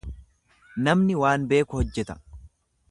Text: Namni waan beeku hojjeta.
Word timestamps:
Namni 0.87 1.19
waan 1.25 1.47
beeku 1.53 1.83
hojjeta. 1.83 2.21